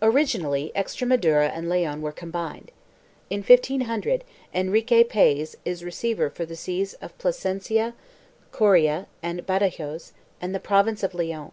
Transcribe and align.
Originally 0.00 0.72
Extremadura 0.74 1.50
and 1.50 1.68
Leon 1.68 2.00
were 2.00 2.12
combined. 2.12 2.72
In 3.28 3.42
1500, 3.42 4.24
Enrique 4.54 5.04
Paez 5.04 5.54
is 5.66 5.84
receiver 5.84 6.30
for 6.30 6.46
the 6.46 6.56
sees 6.56 6.94
of 6.94 7.18
Plasencia, 7.18 7.92
Coria 8.52 9.06
and 9.22 9.44
Badajoz 9.44 10.12
and 10.40 10.54
the 10.54 10.60
Province 10.60 11.02
of 11.02 11.12
Leon. 11.14 11.52